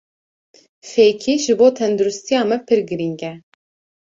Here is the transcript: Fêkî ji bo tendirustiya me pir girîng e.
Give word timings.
Fêkî 0.89 1.35
ji 1.43 1.53
bo 1.59 1.67
tendirustiya 1.77 2.41
me 2.49 2.57
pir 2.67 2.79
girîng 2.89 3.21
e. 3.31 3.33